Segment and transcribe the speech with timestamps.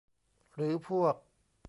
[0.55, 1.15] หรือพวก